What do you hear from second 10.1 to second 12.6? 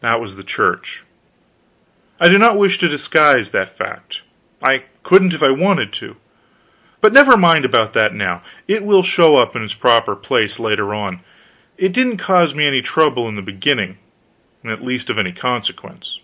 place, later on. It didn't cause